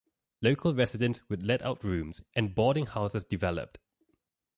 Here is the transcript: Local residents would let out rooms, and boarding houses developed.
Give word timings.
Local 0.41 0.73
residents 0.73 1.21
would 1.29 1.43
let 1.43 1.63
out 1.63 1.83
rooms, 1.83 2.23
and 2.35 2.55
boarding 2.55 2.87
houses 2.87 3.23
developed. 3.23 3.77